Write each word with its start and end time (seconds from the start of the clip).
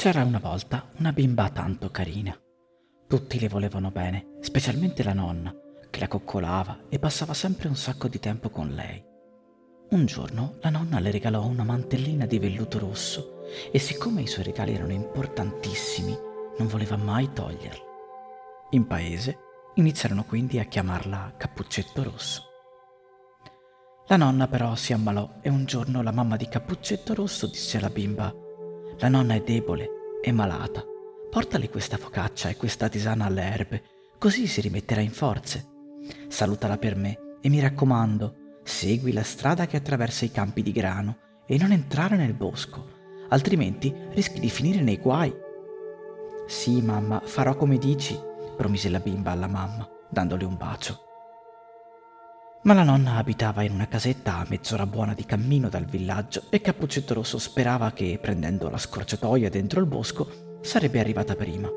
C'era 0.00 0.24
una 0.24 0.38
volta 0.38 0.88
una 0.96 1.12
bimba 1.12 1.50
tanto 1.50 1.90
carina. 1.90 2.34
Tutti 3.06 3.38
le 3.38 3.48
volevano 3.48 3.90
bene, 3.90 4.38
specialmente 4.40 5.02
la 5.02 5.12
nonna, 5.12 5.54
che 5.90 6.00
la 6.00 6.08
coccolava 6.08 6.84
e 6.88 6.98
passava 6.98 7.34
sempre 7.34 7.68
un 7.68 7.76
sacco 7.76 8.08
di 8.08 8.18
tempo 8.18 8.48
con 8.48 8.70
lei. 8.70 9.04
Un 9.90 10.06
giorno 10.06 10.54
la 10.62 10.70
nonna 10.70 11.00
le 11.00 11.10
regalò 11.10 11.44
una 11.44 11.64
mantellina 11.64 12.24
di 12.24 12.38
velluto 12.38 12.78
rosso 12.78 13.44
e 13.70 13.78
siccome 13.78 14.22
i 14.22 14.26
suoi 14.26 14.44
regali 14.44 14.72
erano 14.72 14.92
importantissimi, 14.92 16.16
non 16.56 16.66
voleva 16.66 16.96
mai 16.96 17.30
toglierla. 17.34 17.84
In 18.70 18.86
paese 18.86 19.36
iniziarono 19.74 20.24
quindi 20.24 20.58
a 20.58 20.64
chiamarla 20.64 21.34
Cappuccetto 21.36 22.02
Rosso. 22.02 22.44
La 24.06 24.16
nonna 24.16 24.48
però 24.48 24.74
si 24.76 24.94
ammalò 24.94 25.40
e 25.42 25.50
un 25.50 25.66
giorno 25.66 26.00
la 26.00 26.10
mamma 26.10 26.36
di 26.36 26.48
Cappuccetto 26.48 27.12
Rosso 27.12 27.46
disse 27.48 27.76
alla 27.76 27.90
bimba 27.90 28.48
la 29.00 29.08
nonna 29.08 29.34
è 29.34 29.40
debole, 29.40 29.88
è 30.20 30.30
malata. 30.30 30.84
Portale 31.30 31.70
questa 31.70 31.96
focaccia 31.96 32.50
e 32.50 32.56
questa 32.56 32.88
tisana 32.88 33.24
alle 33.24 33.42
erbe, 33.42 33.82
così 34.18 34.46
si 34.46 34.60
rimetterà 34.60 35.00
in 35.00 35.10
forze. 35.10 35.66
Salutala 36.28 36.76
per 36.76 36.96
me 36.96 37.36
e 37.40 37.48
mi 37.48 37.60
raccomando, 37.60 38.58
segui 38.62 39.12
la 39.12 39.22
strada 39.22 39.66
che 39.66 39.78
attraversa 39.78 40.26
i 40.26 40.30
campi 40.30 40.62
di 40.62 40.72
grano 40.72 41.16
e 41.46 41.56
non 41.56 41.72
entrare 41.72 42.16
nel 42.16 42.34
bosco, 42.34 42.86
altrimenti 43.28 43.94
rischi 44.10 44.38
di 44.38 44.50
finire 44.50 44.82
nei 44.82 44.98
guai. 44.98 45.34
Sì, 46.46 46.82
mamma, 46.82 47.22
farò 47.24 47.56
come 47.56 47.78
dici, 47.78 48.18
promise 48.56 48.90
la 48.90 49.00
bimba 49.00 49.30
alla 49.30 49.46
mamma, 49.46 49.88
dandole 50.10 50.44
un 50.44 50.56
bacio. 50.56 51.09
Ma 52.62 52.74
la 52.74 52.82
nonna 52.82 53.16
abitava 53.16 53.62
in 53.62 53.72
una 53.72 53.88
casetta 53.88 54.36
a 54.36 54.46
mezz'ora 54.46 54.84
buona 54.84 55.14
di 55.14 55.24
cammino 55.24 55.70
dal 55.70 55.86
villaggio 55.86 56.42
e 56.50 56.60
Cappuccetto 56.60 57.14
Rosso 57.14 57.38
sperava 57.38 57.90
che, 57.92 58.18
prendendo 58.20 58.68
la 58.68 58.76
scorciatoia 58.76 59.48
dentro 59.48 59.80
il 59.80 59.86
bosco, 59.86 60.58
sarebbe 60.60 61.00
arrivata 61.00 61.34
prima. 61.34 61.70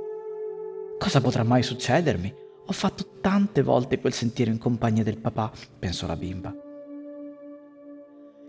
Cosa 1.00 1.22
potrà 1.22 1.44
mai 1.44 1.64
succedermi? 1.64 2.36
Ho 2.66 2.74
fatto 2.74 3.20
tante 3.22 3.62
volte 3.62 4.02
quel 4.02 4.12
sentiero 4.12 4.52
in 4.52 4.58
compagnia 4.58 5.04
del 5.04 5.20
papà, 5.20 5.54
pensò 5.80 6.06
la 6.06 6.18
bimba. 6.18 6.54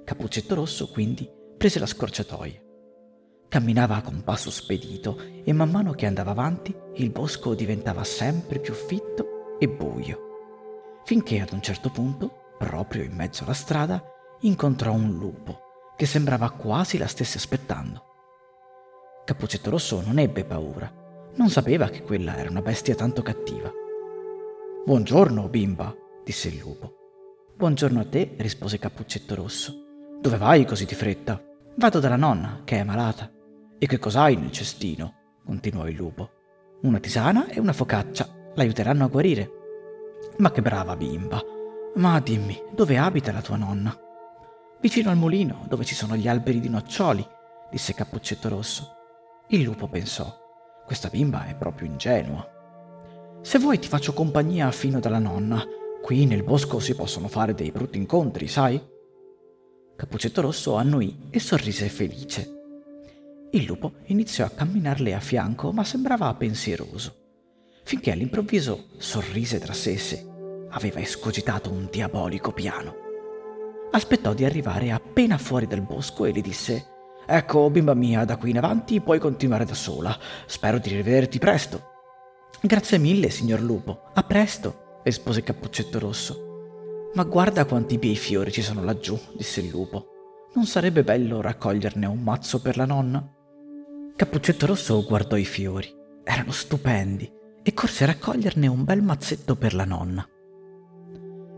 Cappuccetto 0.05 0.57
Rosso 0.57 0.89
quindi 0.89 1.31
prese 1.57 1.79
la 1.79 1.87
scorciatoia. 1.87 2.61
Camminava 3.49 4.01
con 4.01 4.25
passo 4.25 4.51
spedito 4.51 5.21
e 5.45 5.53
man 5.53 5.71
mano 5.71 5.93
che 5.93 6.07
andava 6.07 6.33
avanti 6.33 6.75
il 6.97 7.11
bosco 7.11 7.55
diventava 7.55 8.03
sempre 8.03 8.59
più 8.59 8.75
fitto 8.75 9.57
e 9.61 9.69
buio 9.69 10.33
finché 11.05 11.41
ad 11.41 11.53
un 11.53 11.63
certo 11.63 11.91
punto, 11.91 12.55
proprio 12.59 13.03
in 13.03 13.15
mezzo 13.15 13.45
alla 13.45 13.53
strada, 13.53 14.03
incontrò 14.41 14.93
un 14.93 15.15
lupo 15.15 15.61
che 15.97 16.07
sembrava 16.07 16.51
quasi 16.51 16.99
la 16.99 17.07
stesse 17.07 17.39
aspettando. 17.39 18.13
Cappuccetto 19.25 19.71
Rosso 19.71 20.03
non 20.05 20.19
ebbe 20.19 20.45
paura, 20.45 20.93
non 21.37 21.49
sapeva 21.49 21.89
che 21.89 22.03
quella 22.03 22.37
era 22.37 22.51
una 22.51 22.63
bestia 22.63 22.95
tanto 22.95 23.23
cattiva. 23.23 23.71
Buongiorno, 24.85 25.49
bimba, 25.49 25.95
disse 26.25 26.49
il 26.49 26.59
lupo. 26.59 26.93
Buongiorno 27.57 28.01
a 28.01 28.05
te, 28.05 28.35
rispose 28.39 28.79
Cappuccetto 28.79 29.35
Rosso. 29.35 29.73
Dove 30.21 30.37
vai 30.37 30.65
così 30.65 30.85
di 30.85 30.95
fretta? 30.95 31.43
Vado 31.77 32.01
dalla 32.01 32.17
nonna, 32.17 32.63
che 32.65 32.79
è 32.79 32.85
malata. 32.85 33.31
E 33.79 33.87
che 33.87 33.99
cos'hai 33.99 34.37
nel 34.37 34.53
cestino? 34.53 35.15
continuò 35.45 35.87
il 35.87 35.97
lupo. 35.97 36.31
Una 36.83 36.99
tisana 36.99 37.49
e 37.49 37.61
una 37.61 37.73
focaccia 37.73 38.29
l'aiuteranno 38.55 39.05
a 39.05 39.09
guarire. 39.09 39.51
Ma 40.39 40.51
che 40.51 40.63
brava 40.63 40.97
bimba. 40.97 41.41
Ma 41.95 42.19
dimmi, 42.19 42.61
dove 42.73 42.99
abita 42.99 43.31
la 43.31 43.41
tua 43.41 43.57
nonna? 43.57 43.97
Vicino 44.81 45.11
al 45.11 45.17
mulino, 45.17 45.65
dove 45.69 45.85
ci 45.85 45.95
sono 45.95 46.17
gli 46.17 46.27
alberi 46.27 46.59
di 46.59 46.69
noccioli, 46.69 47.25
disse 47.71 47.95
Cappuccetto 47.95 48.49
Rosso. 48.49 48.97
Il 49.49 49.63
lupo 49.63 49.87
pensò, 49.87 50.37
questa 50.85 51.09
bimba 51.09 51.47
è 51.47 51.55
proprio 51.55 51.87
ingenua. 51.87 52.45
Se 53.43 53.59
vuoi 53.59 53.79
ti 53.79 53.87
faccio 53.87 54.13
compagnia 54.13 54.71
fino 54.73 54.99
dalla 54.99 55.21
nonna. 55.21 55.65
Qui 56.03 56.27
nel 56.27 56.43
bosco 56.43 56.81
si 56.81 56.95
possono 56.95 57.29
fare 57.29 57.55
dei 57.55 57.71
brutti 57.71 57.97
incontri, 57.97 58.49
sai? 58.49 58.83
Cappuccetto 59.97 60.41
Rosso 60.41 60.75
annuì 60.75 61.29
e 61.31 61.39
sorrise 61.39 61.89
felice. 61.89 62.51
Il 63.53 63.65
lupo 63.65 63.93
iniziò 64.07 64.45
a 64.45 64.51
camminarle 64.51 65.15
a 65.15 65.21
fianco, 65.21 65.71
ma 65.71 65.85
sembrava 65.85 66.35
pensieroso 66.35 67.23
finché 67.85 68.11
all'improvviso 68.11 68.87
sorrise 68.97 69.59
tra 69.61 69.73
sé 69.73 69.93
e 69.93 69.99
sé. 69.99 70.27
Aveva 70.71 71.01
escogitato 71.01 71.71
un 71.71 71.89
diabolico 71.91 72.51
piano. 72.51 73.03
Aspettò 73.93 74.35
di 74.35 74.45
arrivare 74.45 74.91
appena 74.91 75.39
fuori 75.39 75.67
dal 75.67 75.83
bosco 75.83 76.25
e 76.25 76.33
le 76.33 76.41
disse 76.41 76.89
Ecco, 77.27 77.71
bimba 77.71 77.95
mia, 77.95 78.25
da 78.25 78.37
qui 78.37 78.51
in 78.51 78.59
avanti 78.59 79.01
puoi 79.01 79.19
continuare 79.19 79.65
da 79.65 79.75
sola. 79.75 80.19
Spero 80.47 80.79
di 80.79 80.89
rivederti 80.91 81.39
presto. 81.39 81.93
Grazie 82.61 82.99
mille, 82.99 83.31
signor 83.31 83.61
lupo. 83.61 84.11
A 84.15 84.23
presto, 84.25 85.01
rispose 85.05 85.43
Cappuccetto 85.43 85.99
Rosso. 85.99 87.11
Ma 87.15 87.23
guarda 87.23 87.65
quanti 87.65 87.99
bei 87.99 88.17
fiori 88.17 88.51
ci 88.51 88.63
sono 88.63 88.83
laggiù, 88.83 89.19
disse 89.37 89.61
il 89.61 89.69
lupo. 89.69 90.09
Non 90.55 90.67
sarebbe 90.67 91.03
bello 91.03 91.41
raccoglierne 91.41 92.07
un 92.07 92.21
mazzo 92.21 92.61
per 92.61 92.77
la 92.77 92.85
nonna? 92.85 93.27
Cappuccetto 94.17 94.67
Rosso 94.67 95.03
guardò 95.05 95.37
i 95.37 95.45
fiori. 95.45 95.89
Erano 96.25 96.53
stupendi 96.53 97.43
e 97.67 97.73
corse 97.73 98.05
a 98.05 98.09
raccoglierne 98.09 98.67
un 98.67 98.85
bel 98.85 99.03
mazzetto 99.03 99.57
per 99.57 99.75
la 99.75 99.87
nonna. 99.87 100.29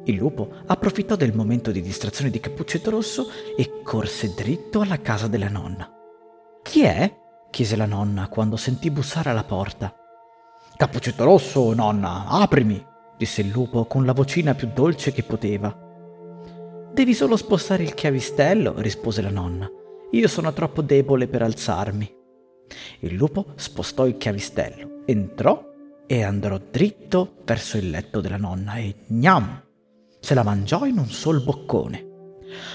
Il 0.05 0.15
lupo 0.15 0.49
approfittò 0.67 1.17
del 1.17 1.35
momento 1.35 1.73
di 1.73 1.83
distrazione 1.83 2.31
di 2.31 2.39
Cappuccetto 2.39 2.91
Rosso 2.91 3.27
e 3.57 3.83
corse 3.83 4.33
dritto 4.35 4.81
alla 4.81 5.01
casa 5.01 5.27
della 5.27 5.49
nonna. 5.49 5.91
Chi 6.63 6.83
è? 6.83 7.13
chiese 7.51 7.75
la 7.75 7.87
nonna 7.87 8.29
quando 8.29 8.57
sentì 8.57 8.89
bussare 8.91 9.31
alla 9.31 9.43
porta. 9.43 9.93
Cappuccetto 10.77 11.25
Rosso, 11.25 11.75
nonna, 11.75 12.27
aprimi, 12.29 12.85
disse 13.19 13.41
il 13.41 13.49
lupo 13.49 13.87
con 13.87 14.05
la 14.05 14.13
vocina 14.13 14.55
più 14.55 14.71
dolce 14.73 15.11
che 15.11 15.25
poteva. 15.25 15.77
Devi 16.93 17.13
solo 17.13 17.37
spostare 17.37 17.83
il 17.83 17.95
chiavistello, 17.95 18.81
rispose 18.81 19.23
la 19.23 19.31
nonna. 19.31 19.69
Io 20.13 20.29
sono 20.29 20.53
troppo 20.53 20.83
debole 20.83 21.27
per 21.27 21.43
alzarmi. 21.43 22.15
Il 23.01 23.15
lupo 23.15 23.55
spostò 23.57 24.07
il 24.07 24.17
chiavistello, 24.17 25.03
entrò 25.05 25.75
e 26.07 26.23
andò 26.23 26.59
dritto 26.71 27.37
verso 27.45 27.77
il 27.77 27.91
letto 27.91 28.21
della 28.21 28.37
nonna 28.37 28.77
e 28.77 28.95
gnam! 29.09 29.65
se 30.27 30.35
la 30.35 30.43
mangiò 30.43 30.85
in 30.87 30.99
un 30.99 31.09
sol 31.09 31.41
boccone. 31.41 32.05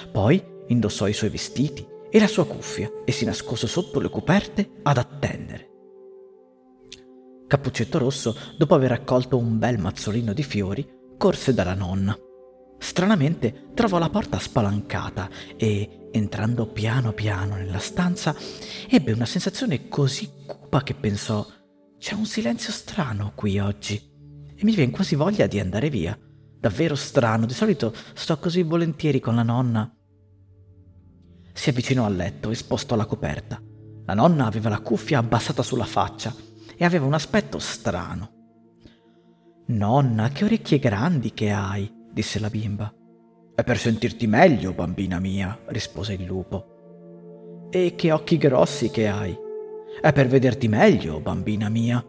Poi 0.09 0.41
indossò 0.67 1.07
i 1.07 1.13
suoi 1.13 1.29
vestiti 1.29 1.85
e 2.09 2.17
la 2.17 2.27
sua 2.27 2.45
cuffia 2.45 2.89
e 3.03 3.11
si 3.11 3.25
nascose 3.25 3.67
sotto 3.67 3.99
le 3.99 4.09
coperte 4.09 4.79
ad 4.83 4.97
attendere. 4.97 5.69
Cappuccetto 7.47 7.97
Rosso, 7.97 8.37
dopo 8.57 8.73
aver 8.73 8.91
raccolto 8.91 9.37
un 9.37 9.59
bel 9.59 9.79
mazzolino 9.79 10.31
di 10.31 10.43
fiori, 10.43 10.87
corse 11.17 11.53
dalla 11.53 11.73
nonna. 11.73 12.17
Stranamente 12.77 13.71
trovò 13.73 13.97
la 13.97 14.09
porta 14.09 14.39
spalancata 14.39 15.29
e, 15.57 16.07
entrando 16.11 16.67
piano 16.67 17.11
piano 17.11 17.55
nella 17.55 17.79
stanza, 17.79 18.33
ebbe 18.89 19.11
una 19.11 19.25
sensazione 19.25 19.89
così 19.89 20.31
cupa 20.45 20.83
che 20.83 20.93
pensò 20.93 21.45
c'è 22.01 22.15
un 22.15 22.25
silenzio 22.25 22.71
strano 22.71 23.31
qui 23.35 23.59
oggi 23.59 23.95
e 24.55 24.63
mi 24.63 24.73
viene 24.73 24.91
quasi 24.91 25.13
voglia 25.13 25.45
di 25.45 25.59
andare 25.59 25.91
via. 25.91 26.17
Davvero 26.59 26.95
strano, 26.95 27.45
di 27.45 27.53
solito 27.53 27.93
sto 28.15 28.39
così 28.39 28.63
volentieri 28.63 29.19
con 29.19 29.35
la 29.35 29.43
nonna. 29.43 29.95
Si 31.53 31.69
avvicinò 31.69 32.05
al 32.05 32.15
letto 32.15 32.49
e 32.49 32.55
spostò 32.55 32.95
la 32.95 33.05
coperta. 33.05 33.61
La 34.05 34.15
nonna 34.15 34.47
aveva 34.47 34.69
la 34.69 34.79
cuffia 34.79 35.19
abbassata 35.19 35.61
sulla 35.61 35.85
faccia 35.85 36.33
e 36.75 36.83
aveva 36.83 37.05
un 37.05 37.13
aspetto 37.13 37.59
strano. 37.59 38.31
Nonna, 39.67 40.29
che 40.29 40.45
orecchie 40.45 40.79
grandi 40.79 41.35
che 41.35 41.51
hai, 41.51 41.87
disse 42.11 42.39
la 42.39 42.49
bimba. 42.49 42.91
È 43.53 43.63
per 43.63 43.77
sentirti 43.77 44.25
meglio, 44.25 44.73
bambina 44.73 45.19
mia, 45.19 45.55
rispose 45.67 46.13
il 46.13 46.23
lupo. 46.23 47.67
E 47.69 47.93
che 47.93 48.11
occhi 48.11 48.37
grossi 48.37 48.89
che 48.89 49.07
hai, 49.07 49.37
è 49.99 50.13
per 50.13 50.27
vederti 50.27 50.67
meglio, 50.67 51.19
bambina 51.19 51.69
mia. 51.69 52.03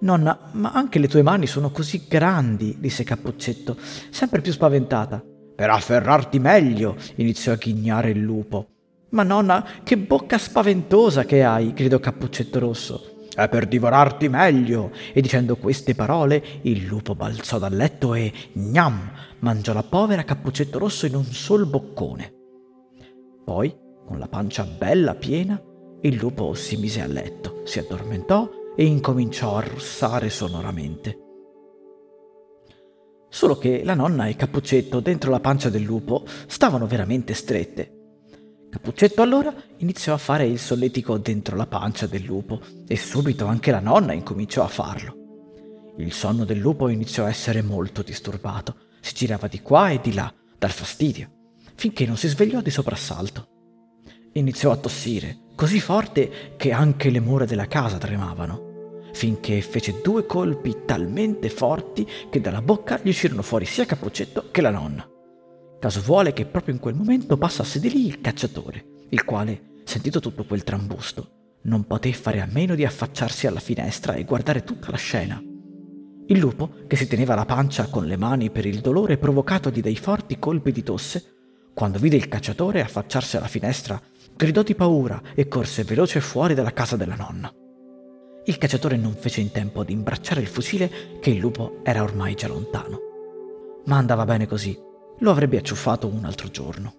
Nonna, 0.00 0.50
ma 0.52 0.72
anche 0.72 0.98
le 0.98 1.08
tue 1.08 1.22
mani 1.22 1.46
sono 1.46 1.70
così 1.70 2.06
grandi, 2.08 2.76
disse 2.78 3.04
Cappuccetto, 3.04 3.76
sempre 4.10 4.40
più 4.40 4.50
spaventata. 4.50 5.22
Per 5.54 5.68
afferrarti 5.68 6.38
meglio, 6.38 6.96
iniziò 7.16 7.52
a 7.52 7.56
ghignare 7.56 8.10
il 8.10 8.20
lupo. 8.20 8.68
Ma 9.10 9.22
nonna, 9.22 9.66
che 9.82 9.98
bocca 9.98 10.38
spaventosa 10.38 11.24
che 11.24 11.44
hai, 11.44 11.74
gridò 11.74 11.98
Cappuccetto 11.98 12.58
Rosso. 12.58 13.26
È 13.34 13.48
per 13.48 13.66
divorarti 13.66 14.28
meglio. 14.28 14.90
E 15.12 15.20
dicendo 15.20 15.56
queste 15.56 15.94
parole, 15.94 16.42
il 16.62 16.86
lupo 16.86 17.14
balzò 17.14 17.58
dal 17.58 17.74
letto 17.74 18.14
e, 18.14 18.32
gnam, 18.54 19.12
mangiò 19.40 19.72
la 19.72 19.82
povera 19.82 20.24
Cappuccetto 20.24 20.78
Rosso 20.78 21.06
in 21.06 21.14
un 21.14 21.24
sol 21.24 21.66
boccone. 21.66 22.32
Poi, 23.44 23.74
con 24.06 24.18
la 24.18 24.28
pancia 24.28 24.64
bella 24.64 25.14
piena, 25.14 25.60
il 26.02 26.16
lupo 26.16 26.54
si 26.54 26.76
mise 26.76 27.02
a 27.02 27.06
letto, 27.06 27.60
si 27.64 27.78
addormentò 27.78 28.48
e 28.74 28.84
incominciò 28.84 29.56
a 29.56 29.60
russare 29.60 30.30
sonoramente. 30.30 31.18
Solo 33.28 33.58
che 33.58 33.84
la 33.84 33.94
nonna 33.94 34.26
e 34.26 34.34
Cappuccetto 34.34 35.00
dentro 35.00 35.30
la 35.30 35.40
pancia 35.40 35.68
del 35.68 35.82
lupo 35.82 36.24
stavano 36.46 36.86
veramente 36.86 37.34
strette. 37.34 37.98
Cappuccetto 38.70 39.20
allora 39.20 39.54
iniziò 39.78 40.14
a 40.14 40.18
fare 40.18 40.46
il 40.46 40.58
solletico 40.58 41.18
dentro 41.18 41.56
la 41.56 41.66
pancia 41.66 42.06
del 42.06 42.22
lupo 42.22 42.60
e 42.86 42.96
subito 42.96 43.44
anche 43.46 43.70
la 43.70 43.80
nonna 43.80 44.12
incominciò 44.12 44.64
a 44.64 44.68
farlo. 44.68 45.94
Il 45.98 46.12
sonno 46.12 46.44
del 46.44 46.58
lupo 46.58 46.88
iniziò 46.88 47.24
a 47.24 47.28
essere 47.28 47.62
molto 47.62 48.02
disturbato, 48.02 48.76
si 49.00 49.12
girava 49.14 49.48
di 49.48 49.60
qua 49.60 49.90
e 49.90 50.00
di 50.00 50.14
là, 50.14 50.32
dal 50.56 50.70
fastidio, 50.70 51.30
finché 51.74 52.06
non 52.06 52.16
si 52.16 52.26
svegliò 52.26 52.60
di 52.60 52.70
soprassalto. 52.70 53.48
Iniziò 54.32 54.70
a 54.70 54.76
tossire, 54.76 55.48
così 55.60 55.78
forte 55.78 56.54
che 56.56 56.72
anche 56.72 57.10
le 57.10 57.20
mura 57.20 57.44
della 57.44 57.66
casa 57.66 57.98
tremavano, 57.98 59.02
finché 59.12 59.60
fece 59.60 60.00
due 60.02 60.24
colpi 60.24 60.86
talmente 60.86 61.50
forti 61.50 62.08
che 62.30 62.40
dalla 62.40 62.62
bocca 62.62 62.98
gli 63.02 63.10
uscirono 63.10 63.42
fuori 63.42 63.66
sia 63.66 63.84
Cappuccetto 63.84 64.46
che 64.50 64.62
la 64.62 64.70
nonna. 64.70 65.06
Caso 65.78 66.00
vuole 66.00 66.32
che 66.32 66.46
proprio 66.46 66.72
in 66.72 66.80
quel 66.80 66.94
momento 66.94 67.36
passasse 67.36 67.78
di 67.78 67.90
lì 67.90 68.06
il 68.06 68.22
cacciatore, 68.22 68.84
il 69.10 69.22
quale, 69.26 69.82
sentito 69.84 70.18
tutto 70.18 70.44
quel 70.44 70.64
trambusto, 70.64 71.58
non 71.64 71.86
poté 71.86 72.10
fare 72.14 72.40
a 72.40 72.48
meno 72.50 72.74
di 72.74 72.86
affacciarsi 72.86 73.46
alla 73.46 73.60
finestra 73.60 74.14
e 74.14 74.24
guardare 74.24 74.64
tutta 74.64 74.90
la 74.90 74.96
scena. 74.96 75.42
Il 76.26 76.38
lupo, 76.38 76.70
che 76.86 76.96
si 76.96 77.06
teneva 77.06 77.34
la 77.34 77.44
pancia 77.44 77.88
con 77.88 78.06
le 78.06 78.16
mani 78.16 78.48
per 78.48 78.64
il 78.64 78.80
dolore 78.80 79.18
provocatogli 79.18 79.82
dai 79.82 79.96
forti 79.96 80.38
colpi 80.38 80.72
di 80.72 80.82
tosse, 80.82 81.34
quando 81.74 81.98
vide 81.98 82.16
il 82.16 82.28
cacciatore 82.28 82.80
affacciarsi 82.80 83.36
alla 83.36 83.46
finestra, 83.46 84.00
gridò 84.40 84.62
di 84.62 84.74
paura 84.74 85.20
e 85.34 85.48
corse 85.48 85.84
veloce 85.84 86.22
fuori 86.22 86.54
dalla 86.54 86.72
casa 86.72 86.96
della 86.96 87.14
nonna. 87.14 87.52
Il 88.46 88.56
cacciatore 88.56 88.96
non 88.96 89.12
fece 89.12 89.42
in 89.42 89.50
tempo 89.50 89.80
ad 89.80 89.90
imbracciare 89.90 90.40
il 90.40 90.46
fucile 90.46 91.18
che 91.20 91.28
il 91.28 91.36
lupo 91.36 91.80
era 91.82 92.02
ormai 92.02 92.34
già 92.34 92.48
lontano. 92.48 93.00
Ma 93.84 93.98
andava 93.98 94.24
bene 94.24 94.46
così 94.46 94.74
lo 95.18 95.30
avrebbe 95.30 95.58
acciuffato 95.58 96.06
un 96.06 96.24
altro 96.24 96.48
giorno. 96.48 96.94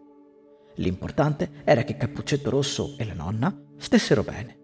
L'importante 0.75 1.63
era 1.63 1.81
che 1.81 1.97
Cappuccetto 1.97 2.51
Rosso 2.51 2.93
e 2.99 3.05
la 3.05 3.15
nonna 3.15 3.59
stessero 3.75 4.21
bene. 4.21 4.59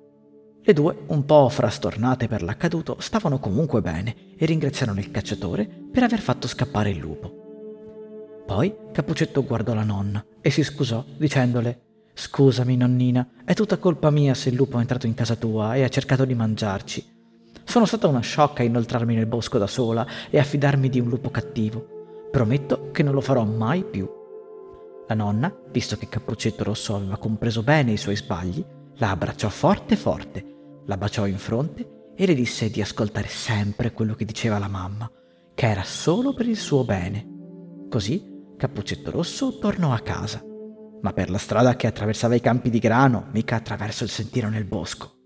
Le 0.61 0.73
due, 0.73 0.97
un 1.07 1.25
po' 1.25 1.49
frastornate 1.49 2.27
per 2.27 2.43
l'accaduto, 2.43 2.97
stavano 2.99 3.39
comunque 3.39 3.81
bene 3.81 4.35
e 4.37 4.45
ringraziarono 4.45 4.99
il 4.99 5.09
cacciatore 5.09 5.67
per 5.91 6.03
aver 6.03 6.19
fatto 6.19 6.47
scappare 6.47 6.91
il 6.91 6.97
lupo. 6.97 8.43
Poi 8.45 8.71
Cappuccetto 8.91 9.43
guardò 9.43 9.73
la 9.73 9.83
nonna 9.83 10.23
e 10.41 10.51
si 10.51 10.61
scusò 10.61 11.03
dicendole 11.17 11.85
Scusami 12.19 12.75
nonnina, 12.75 13.27
è 13.45 13.53
tutta 13.53 13.77
colpa 13.77 14.09
mia 14.09 14.33
se 14.33 14.49
il 14.49 14.55
lupo 14.55 14.77
è 14.77 14.81
entrato 14.81 15.05
in 15.05 15.13
casa 15.13 15.35
tua 15.35 15.75
e 15.75 15.83
ha 15.83 15.87
cercato 15.87 16.25
di 16.25 16.33
mangiarci. 16.33 17.05
Sono 17.63 17.85
stata 17.85 18.07
una 18.07 18.21
sciocca 18.21 18.63
a 18.63 18.65
inoltrarmi 18.65 19.13
nel 19.13 19.27
bosco 19.27 19.59
da 19.59 19.67
sola 19.67 20.03
e 20.31 20.39
a 20.39 20.43
fidarmi 20.43 20.89
di 20.89 20.99
un 20.99 21.09
lupo 21.09 21.29
cattivo. 21.29 22.29
Prometto 22.31 22.89
che 22.91 23.03
non 23.03 23.13
lo 23.13 23.21
farò 23.21 23.43
mai 23.43 23.83
più. 23.83 24.09
La 25.07 25.13
nonna, 25.13 25.55
visto 25.69 25.95
che 25.95 26.09
Cappuccetto 26.09 26.63
Rosso 26.63 26.95
aveva 26.95 27.17
compreso 27.17 27.61
bene 27.61 27.91
i 27.91 27.97
suoi 27.97 28.15
sbagli, 28.15 28.65
la 28.95 29.11
abbracciò 29.11 29.49
forte 29.49 29.95
forte, 29.95 30.43
la 30.87 30.97
baciò 30.97 31.27
in 31.27 31.37
fronte 31.37 32.13
e 32.15 32.25
le 32.25 32.33
disse 32.33 32.71
di 32.71 32.81
ascoltare 32.81 33.27
sempre 33.27 33.93
quello 33.93 34.15
che 34.15 34.25
diceva 34.25 34.57
la 34.57 34.67
mamma, 34.67 35.07
che 35.53 35.67
era 35.67 35.83
solo 35.83 36.33
per 36.33 36.47
il 36.47 36.57
suo 36.57 36.83
bene. 36.83 37.85
Così 37.87 38.55
Cappuccetto 38.57 39.11
Rosso 39.11 39.59
tornò 39.59 39.93
a 39.93 39.99
casa, 39.99 40.43
ma 41.01 41.13
per 41.13 41.29
la 41.29 41.37
strada 41.37 41.75
che 41.75 41.87
attraversava 41.87 42.35
i 42.35 42.41
campi 42.41 42.69
di 42.69 42.79
grano, 42.79 43.27
mica 43.31 43.55
attraverso 43.55 44.03
il 44.03 44.09
sentiero 44.09 44.49
nel 44.49 44.65
bosco. 44.65 45.16